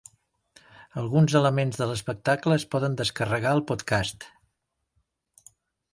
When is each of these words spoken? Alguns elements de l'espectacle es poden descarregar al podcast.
Alguns 1.01 1.35
elements 1.39 1.77
de 1.83 1.87
l'espectacle 1.91 2.57
es 2.61 2.65
poden 2.73 2.97
descarregar 3.03 3.53
al 3.59 3.65
podcast. 3.73 4.29